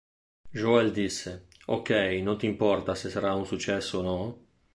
Joel 0.59 0.91
disse:"Okay 0.93 2.23
non 2.23 2.35
ti 2.39 2.47
importa 2.47 2.95
se 2.95 3.11
sarà 3.11 3.35
un 3.35 3.45
successo 3.45 3.99
o 3.99 4.01
no? 4.01 4.39